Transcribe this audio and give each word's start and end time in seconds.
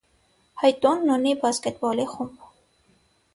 Հայ 0.61 0.71
տունն 0.85 1.11
ունի 1.17 1.33
բասկետբոլի 1.43 2.07
խումբ։ 2.15 2.49